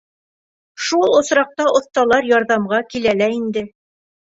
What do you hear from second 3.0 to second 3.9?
лә инде.